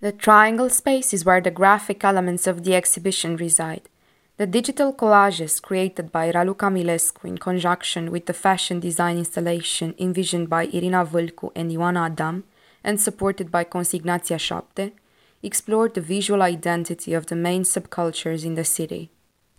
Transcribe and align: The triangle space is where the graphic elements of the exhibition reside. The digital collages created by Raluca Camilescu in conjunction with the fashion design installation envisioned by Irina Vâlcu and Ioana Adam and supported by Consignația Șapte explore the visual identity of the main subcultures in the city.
The 0.00 0.12
triangle 0.12 0.70
space 0.70 1.12
is 1.12 1.24
where 1.24 1.40
the 1.40 1.50
graphic 1.50 2.04
elements 2.04 2.46
of 2.46 2.62
the 2.62 2.76
exhibition 2.76 3.34
reside. 3.34 3.88
The 4.36 4.46
digital 4.46 4.94
collages 4.94 5.60
created 5.60 6.12
by 6.12 6.30
Raluca 6.30 6.68
Camilescu 6.68 7.24
in 7.24 7.36
conjunction 7.36 8.12
with 8.12 8.26
the 8.26 8.32
fashion 8.32 8.78
design 8.78 9.18
installation 9.18 9.96
envisioned 9.98 10.48
by 10.48 10.66
Irina 10.66 11.04
Vâlcu 11.04 11.50
and 11.56 11.72
Ioana 11.72 12.06
Adam 12.06 12.44
and 12.84 13.00
supported 13.00 13.50
by 13.50 13.64
Consignația 13.64 14.36
Șapte 14.36 14.92
explore 15.42 15.88
the 15.88 16.00
visual 16.00 16.42
identity 16.42 17.12
of 17.12 17.26
the 17.26 17.34
main 17.34 17.64
subcultures 17.64 18.44
in 18.44 18.54
the 18.54 18.64
city. 18.64 19.10